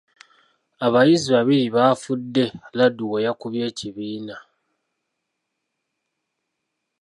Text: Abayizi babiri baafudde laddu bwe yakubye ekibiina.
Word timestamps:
Abayizi 0.85 1.27
babiri 1.35 1.65
baafudde 1.75 2.43
laddu 2.77 3.03
bwe 3.09 3.19
yakubye 3.25 3.61
ekibiina. 3.69 4.35